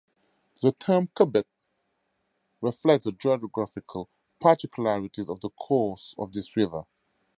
[0.63, 1.45] The term "cubit"
[2.59, 6.85] reflects the geographical particularities of the course of this river.